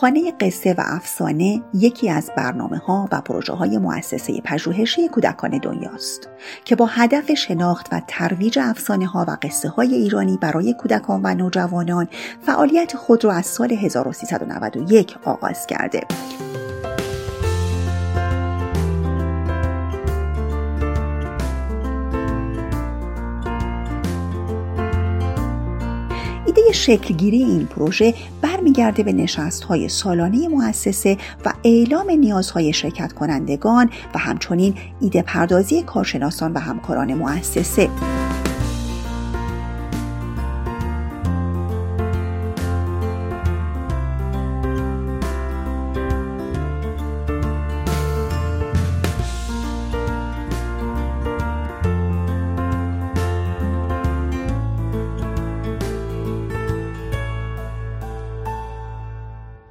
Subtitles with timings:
[0.00, 6.28] خانه قصه و افسانه یکی از برنامه ها و پروژه های مؤسسه پژوهشی کودکان دنیاست
[6.64, 11.34] که با هدف شناخت و ترویج افسانه ها و قصه های ایرانی برای کودکان و
[11.34, 12.08] نوجوانان
[12.46, 16.00] فعالیت خود را از سال 1391 آغاز کرده.
[26.72, 34.18] شکلگیری این پروژه برمیگرده به نشست های سالانه مؤسسه و اعلام نیازهای شرکت کنندگان و
[34.18, 37.88] همچنین ایده پردازی کارشناسان و همکاران مؤسسه.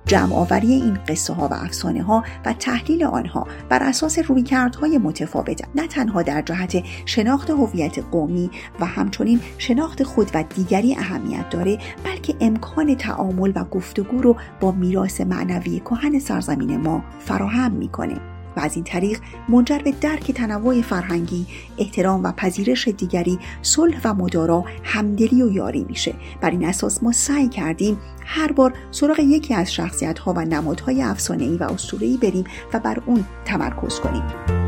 [0.08, 5.62] جمع آوری این قصه ها و افسانه ها و تحلیل آنها بر اساس رویکردهای متفاوت
[5.76, 8.50] نه تنها در جهت شناخت هویت قومی
[8.80, 14.72] و همچنین شناخت خود و دیگری اهمیت داره بلکه امکان تعامل و گفتگو رو با
[14.72, 18.37] میراث معنوی کهن سرزمین ما فراهم می‌کنه.
[18.58, 19.20] و از این طریق
[19.50, 21.46] منجر به درک تنوع فرهنگی
[21.78, 26.14] احترام و پذیرش دیگری صلح و مدارا همدلی و یاری میشه.
[26.42, 31.02] بر این اساس ما سعی کردیم هر بار سراغ یکی از شخصیت ها و نمادهای
[31.02, 34.67] افسانه‌ای و اسطوره‌ای بریم و بر اون تمرکز کنیم.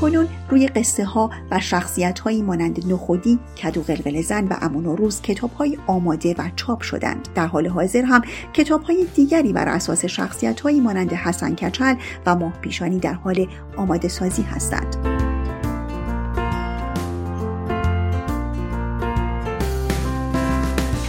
[0.00, 4.96] کنون روی قصه ها و شخصیت هایی مانند نخودی، کدو قلقل زن و امون و
[4.96, 7.28] روز کتاب های آماده و چاپ شدند.
[7.34, 11.94] در حال حاضر هم کتاب های دیگری بر اساس شخصیت هایی مانند حسن کچل
[12.26, 14.96] و ماه پیشانی در حال آماده سازی هستند.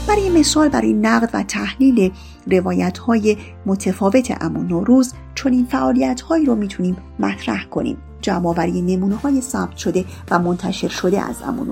[0.07, 2.11] برای مثال برای نقد و تحلیل
[2.47, 9.41] روایت های متفاوت امون نوروز چنین فعالیت هایی رو می‌تونیم مطرح کنیم جمعآوری نمونه های
[9.41, 11.69] ثبت شده و منتشر شده از امون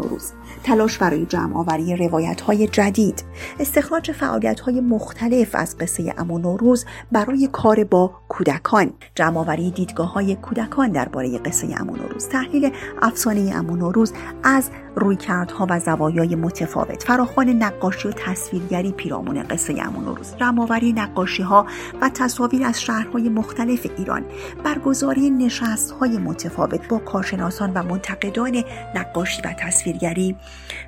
[0.63, 3.23] تلاش برای جمعآوری روایت های جدید
[3.59, 8.93] استخراج فعالیت های مختلف از قصه امون روز برای کار با کودکان.
[9.15, 12.71] جمعآوری دیدگاه های کودکان درباره قصه امون روز تحلیل
[13.01, 17.03] افسانه امون روز از رویکردها و زوایای متفاوت.
[17.03, 21.65] فراخوان نقاشی و تصویرگری پیرامون قصه امون روز جمعآوری نقاشی ها
[22.01, 24.25] و تصاویر از شهرهای مختلف ایران.
[24.63, 28.63] برگزاری نشست های متفاوت با کارشناسان و منتقدان
[28.95, 30.35] نقاشی و تصویرگری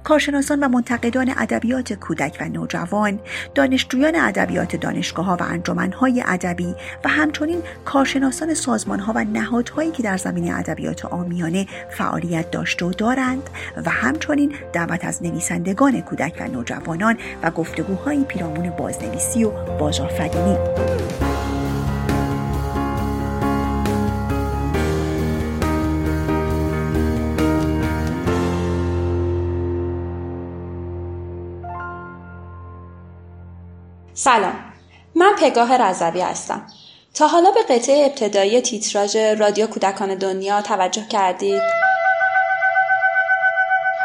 [0.03, 3.19] کارشناسان و منتقدان ادبیات کودک و نوجوان
[3.55, 10.03] دانشجویان ادبیات دانشگاه ها و انجمنهای ادبی و همچنین کارشناسان سازمان ها و نهادهایی که
[10.03, 13.49] در زمینه ادبیات آمیانه فعالیت داشته و دارند
[13.85, 20.57] و همچنین دعوت از نویسندگان کودک و نوجوانان و گفتگوهایی پیرامون بازنویسی و بازآفرینی.
[34.23, 34.53] سلام.
[35.15, 36.61] من پگاه رضوی هستم.
[37.13, 41.61] تا حالا به قطعه ابتدایی تیتراژ رادیو کودکان دنیا توجه کردید؟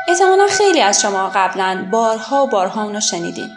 [0.08, 3.48] احتمالا خیلی از شما قبلا بارها و بارها اونو شنیدین.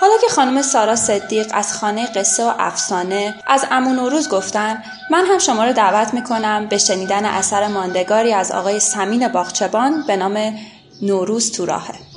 [0.00, 4.82] حالا که خانم سارا صدیق از خانه قصه و افسانه از امون و روز گفتن
[5.10, 10.16] من هم شما رو دعوت می‌کنم به شنیدن اثر ماندگاری از آقای سمین باغچبان به
[10.16, 10.58] نام
[11.02, 12.13] نوروز تو راهه.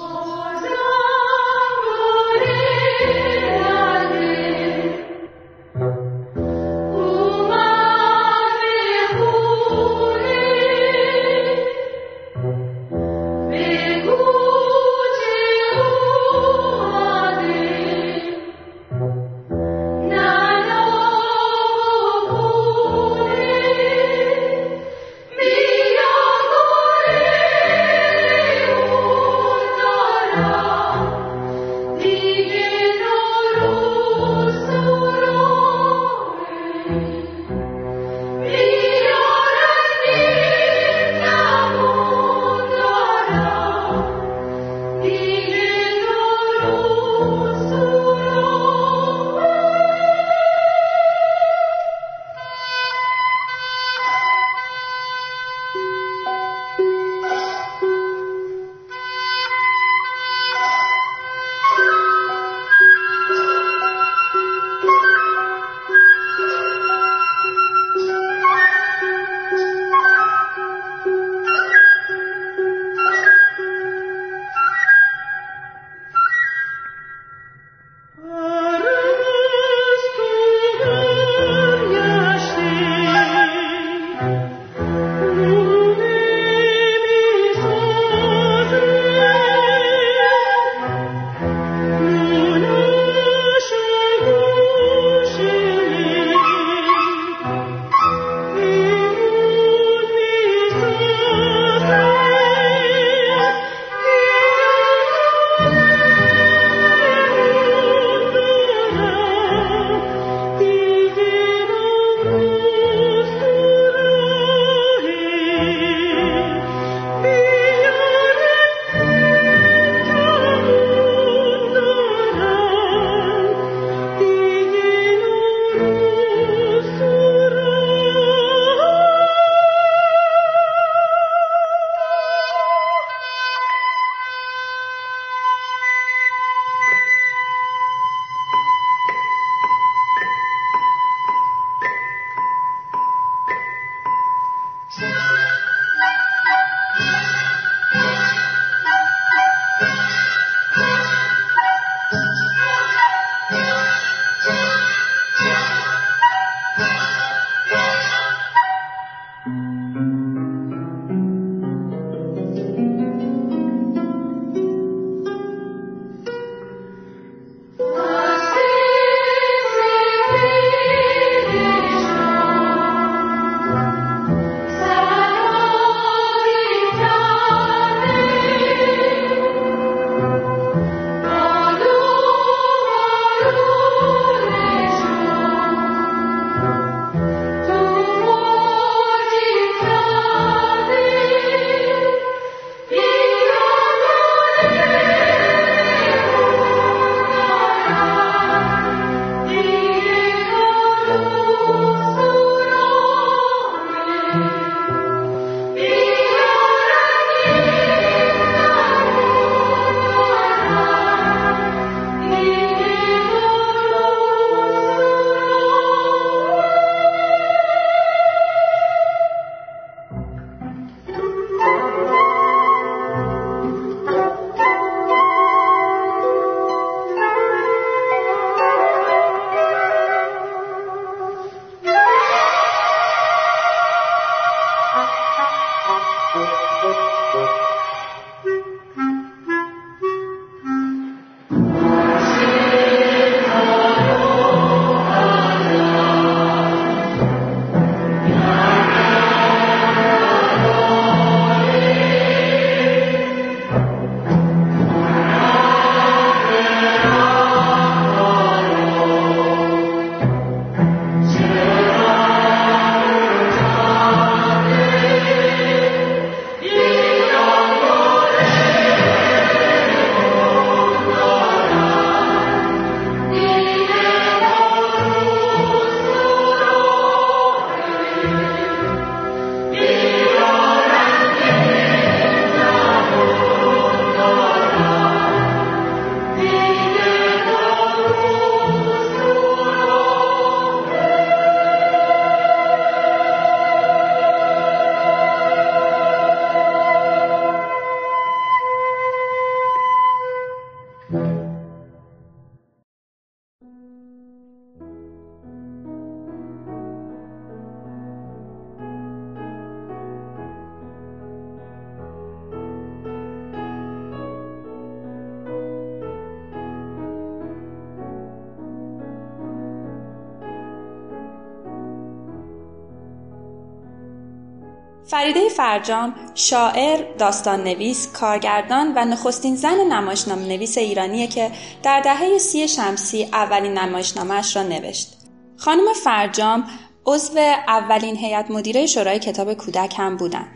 [325.08, 331.52] فریده فرجام شاعر، داستان نویس، کارگردان و نخستین زن نمایشنامه نویس ایرانیه که
[331.84, 335.18] در دهه سی شمسی اولین نمایشنامهش را نوشت.
[335.58, 336.64] خانم فرجام
[337.06, 340.48] عضو اولین هیئت مدیره شورای کتاب کودک هم بودن.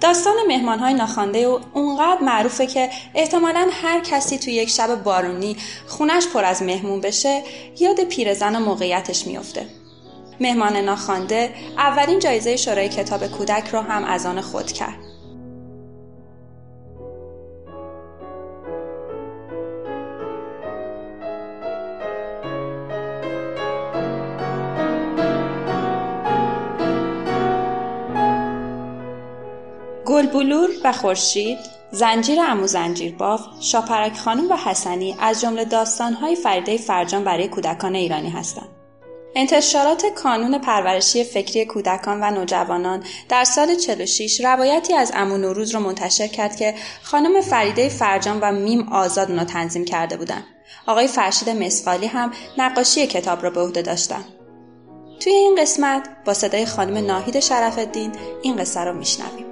[0.00, 5.56] داستان مهمان های ناخوانده او اونقدر معروفه که احتمالا هر کسی توی یک شب بارونی
[5.86, 7.42] خونش پر از مهمون بشه
[7.80, 9.66] یاد پیرزن و موقعیتش میافته.
[10.40, 14.98] مهمان ناخوانده اولین جایزه شورای کتاب کودک را هم از آن خود کرد.
[30.06, 31.58] گلبلور و خورشید
[31.90, 37.94] زنجیر امو زنجیر باف، شاپرک خانم و حسنی از جمله داستانهای فریده فرجان برای کودکان
[37.94, 38.75] ایرانی هستند.
[39.38, 45.80] انتشارات کانون پرورشی فکری کودکان و نوجوانان در سال 46 روایتی از امو نوروز را
[45.80, 50.44] منتشر کرد که خانم فریده فرجان و میم آزاد اونو تنظیم کرده بودند.
[50.86, 54.24] آقای فرشید مسقالی هم نقاشی کتاب را به عهده داشتن.
[55.20, 58.12] توی این قسمت با صدای خانم ناهید شرف الدین
[58.42, 59.45] این قصه رو میشنویم.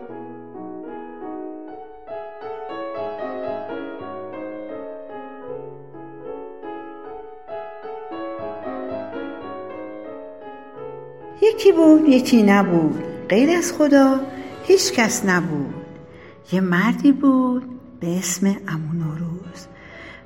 [11.49, 14.21] یکی بود یکی نبود غیر از خدا
[14.65, 15.75] هیچ کس نبود.
[16.53, 17.63] یه مردی بود
[18.01, 19.67] به اسم امو نوروز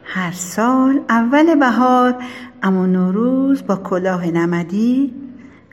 [0.04, 2.14] هر سال اول بهار
[2.62, 5.14] امو نوروز با کلاه نمدی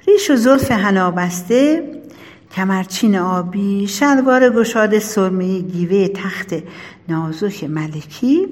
[0.08, 1.92] ریش و زلف هنابسته
[2.52, 6.56] کمرچین آبی شلوار گشاد سرمه گیوه تخت
[7.10, 8.48] نازک ملکی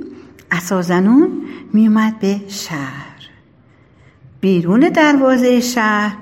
[0.51, 1.41] اسازنون
[1.73, 3.13] میومد به شهر.
[4.41, 6.15] بیرون دروازه شهر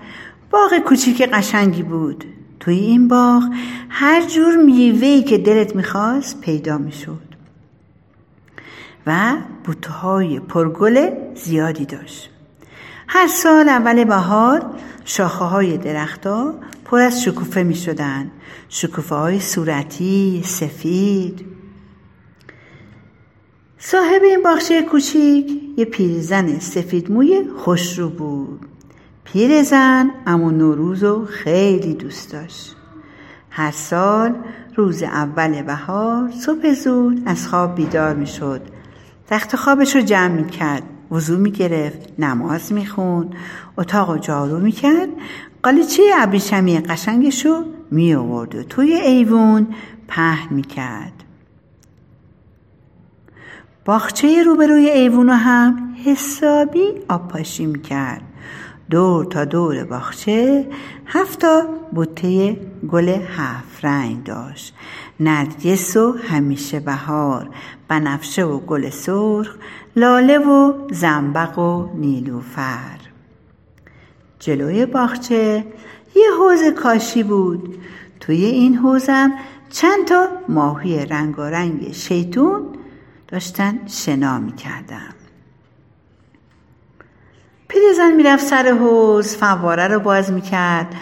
[0.52, 2.26] باغ کوچیک قشنگی بود.
[2.60, 3.44] توی این باغ
[3.90, 7.32] هر جور میوهی که دلت می‌خواست پیدا می‌شد.
[9.08, 12.30] و بوتهای پرگل زیادی داشت.
[13.08, 14.66] هر سال اول بهار
[15.06, 16.56] شاخه های درختها
[16.86, 18.32] پر از شکوفه می شدن.
[18.70, 21.46] شکوفه های صورتی، سفید.
[23.78, 28.66] صاحب این باغچه کوچیک یه پیرزن سفید موی خوشرو بود.
[29.34, 32.76] پیرزن اما نوروز رو خیلی دوست داشت.
[33.50, 34.36] هر سال
[34.76, 38.62] روز اول بهار صبح زود از خواب بیدار می شد
[39.28, 43.30] تخت خوابش رو جمع می کرد وضو می گرفت نماز می خون
[43.78, 45.10] اتاق و جارو می کرد
[45.64, 49.68] قالیچه ابریشمی قشنگش رو می آورد و توی ایوون
[50.08, 51.24] پهن می کرد
[53.86, 58.31] باخچه روبروی ایوون هم حسابی آبپاشی می کرد
[58.92, 60.68] دور تا دور باغچه
[61.06, 62.58] هفتا بوته
[62.90, 64.74] گل هفت رنگ داشت.
[65.20, 67.50] نرگس و همیشه بهار
[67.88, 69.56] بنفشه و گل سرخ
[69.96, 73.00] لاله و زنبق و نیلوفر.
[74.40, 75.66] جلوی باغچه
[76.16, 77.78] یه حوز کاشی بود.
[78.20, 79.32] توی این حوزم
[79.70, 82.62] چند تا ماهی رنگارنگ شیطون
[83.28, 85.21] داشتن شنا می‌کردم
[87.72, 90.96] پیرزن می‌رفت سر حوز فواره رو باز می‌کرد.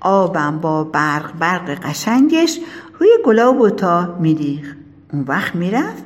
[0.00, 2.58] آبم با برق برق قشنگش
[2.98, 4.76] روی گلا و بوتا میریخ
[5.12, 6.04] اون وقت می‌رفت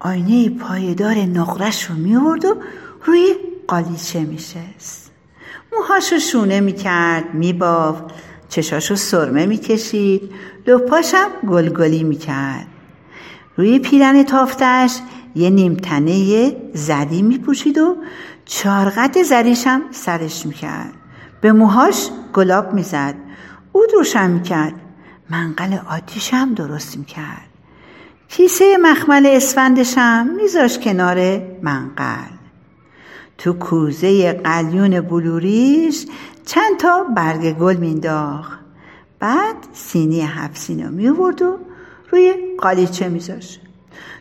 [0.00, 2.56] آینه پایدار نقرش رو میورد و
[3.04, 3.34] روی
[3.68, 5.10] قالیچه میشست.
[5.72, 8.00] موهاشو شونه می‌کرد میباف
[8.48, 10.30] چشاشو سرمه می‌کشید
[10.66, 12.66] لپاشم گلگلی می‌کرد.
[13.56, 14.98] روی پیرن تافتش
[15.36, 17.96] یه نیمتنه زدی میپوشید و
[18.44, 20.92] چارقد زریشم سرش می‌کرد.
[21.40, 23.14] به موهاش گلاب می‌زد.
[23.72, 24.74] اود روشن می‌کرد.
[25.30, 27.48] منقل آتیشم درست می‌کرد.
[28.28, 32.34] کیسه مخمل اسفندشم میذاش کنار منقل.
[33.38, 36.06] تو کوزه قلیون بلوریش
[36.46, 38.58] چند تا برگ گل مینداخت.
[39.20, 41.58] بعد سینی هفت سینو میورد و
[42.12, 43.60] روی قالیچه میذاشت.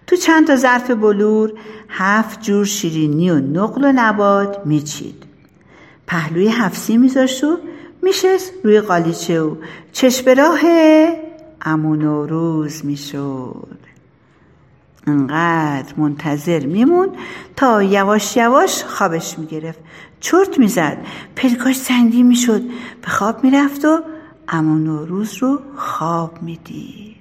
[0.07, 1.53] تو چند تا ظرف بلور
[1.89, 5.23] هفت جور شیرینی و نقل و نبات میچید.
[6.07, 7.57] پهلوی هفسی میذاشت و
[8.01, 9.55] میشست روی قالیچه و
[9.91, 10.59] چشم راه
[11.61, 13.77] امون و روز می‌شد.
[15.07, 17.09] انقدر منتظر میمون
[17.55, 19.79] تا یواش یواش خوابش می‌گرفت.
[20.19, 20.97] چرت می‌زد.
[21.35, 22.61] پلکاش سنگی می‌شد.
[23.01, 23.99] به خواب می‌رفت و
[24.47, 27.15] امون و روز رو خواب می‌دید.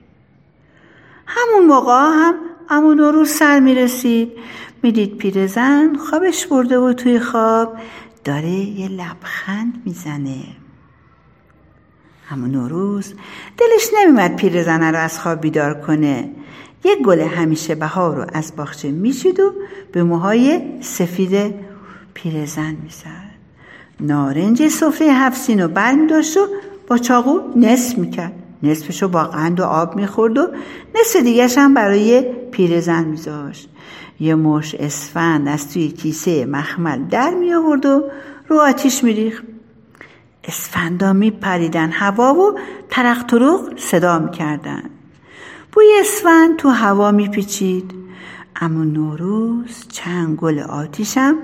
[1.26, 2.34] همون موقع هم
[2.70, 4.32] اما نوروز سر می‌رسید.
[4.82, 7.76] می‌دید پیرزن خوابش برده و توی خواب
[8.24, 10.42] داره یه لبخند می‌زنه.
[12.30, 13.14] اما نوروز
[13.58, 16.30] دلش نمیمد پیرزنه رو از خواب بیدار کنه.
[16.84, 19.52] یک گل همیشه بهار رو از باغچه میشید و
[19.92, 21.54] به موهای سفید
[22.14, 23.32] پیرزن می‌زد.
[24.00, 26.46] نارنج سفره هفسین رو بر میداشت و
[26.86, 28.41] با چاقو نصف می‌کرد.
[28.62, 30.48] نصفشو با قند و آب می‌خورد و
[31.00, 33.68] نصف دیگرش هم برای پیرزن میذاشت.
[34.20, 38.04] یه مش اسفند از توی کیسه مخمل در می آورد و
[38.48, 39.44] رو آتیش میریخت.
[40.44, 42.58] اسفندا میپریدن هوا و
[42.90, 44.82] ترق ترق صدا می‌کردن.
[45.72, 47.94] بوی اسفند تو هوا میپیچید.
[48.56, 51.36] اما نوروز چند گل آتیشم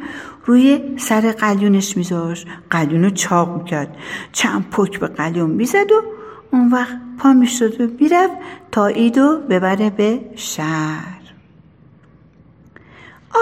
[0.45, 2.47] روی سر قلیونش میذاشت.
[2.71, 3.97] قلیون چاق می‌کرد.
[4.33, 6.03] چند پک به قلیون می‌زد و
[6.51, 8.35] اون وقت پا می‌شد و می‌رفت
[8.73, 11.19] تا ایدو ببره به شهر.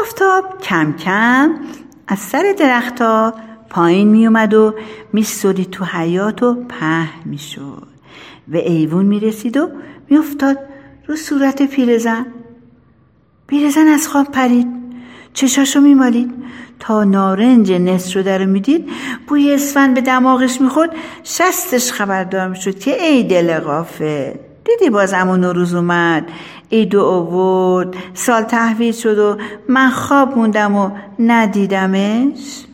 [0.03, 1.55] آفتاب کم کم
[2.09, 3.35] از سر درختها
[3.71, 4.75] پایین میومد و
[5.13, 7.89] میستوری تو حیات و په می‌شد.
[8.49, 9.69] به ایوون می‌رسید و
[10.11, 10.59] میافتاد
[11.07, 12.27] رو صورت پیرزن.
[13.47, 14.76] پیرزن از خواب پرید.
[15.37, 16.35] چشاشو میمالید.
[16.81, 18.89] تا نارنج شده رو می‌دید
[19.29, 20.91] بوی اسفن به دماغش می‌خورد.
[21.25, 24.33] شستش خبردار می‌شد که ای دل غافل.
[24.65, 26.29] دیدی باز امون روز اومد.
[26.73, 29.37] عید و آورد سال تحویل شد و
[29.69, 32.65] من خواب موندم و ندیدمش.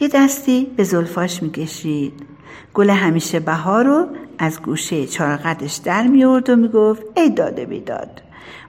[0.00, 2.12] یه دستی به زلفاش می‌کشید.
[2.74, 4.06] گل همیشه بهار رو
[4.38, 8.20] از گوشه چارقدش در میورد و می‌گفت ای داده بیداد.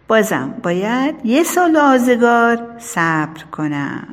[0.10, 4.08] بازم باید یه سال آزگار صبر کنم.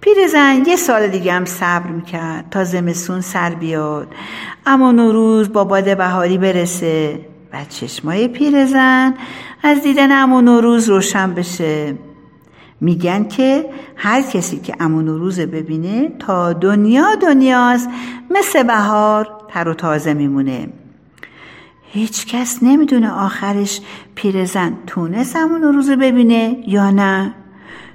[0.00, 4.14] پیرزن یه سال دیگه هم صبر می‌کرد تا زمستون سر بیاد.
[4.66, 7.20] اما نوروز با باد بهاری برسه
[7.52, 9.14] و چشمای پیرزن
[9.62, 11.94] از دیدن امو نوروز روشن بشه.
[12.80, 17.88] میگن که هر کسی که امو نوروز ببینه تا دنیا دنیاست
[18.30, 20.68] مثل بهار تر و تازه میمونه.
[21.94, 23.80] هیچ کس نمی‌دونه آخرش
[24.14, 27.34] پیرزن تونست امون روز ببینه یا نه.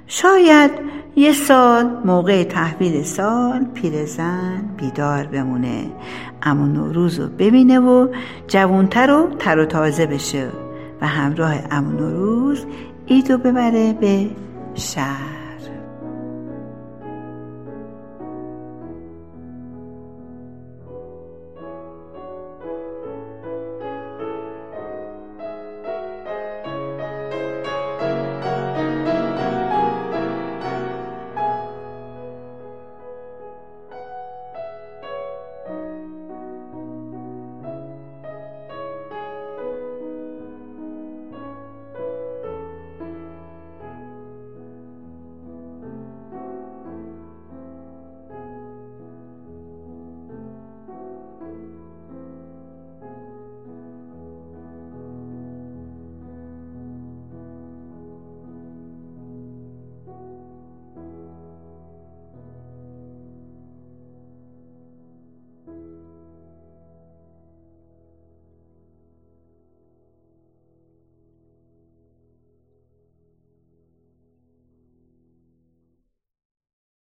[0.06, 0.70] شاید
[1.16, 5.90] یه سال موقع تحویل سال پیرزن بیدار بمونه.
[6.42, 8.08] اما نوروز رو ببینه و
[8.48, 10.48] جوونتر و تر و تازه بشه
[11.00, 12.64] و همراه امون نوروز
[13.06, 14.30] ایدو ببره به
[14.74, 15.39] شهر.